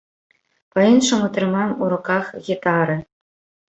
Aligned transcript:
Па-іншаму 0.77 1.29
трымаем 1.37 1.71
у 1.83 1.93
руках 1.95 2.35
гітары. 2.53 3.03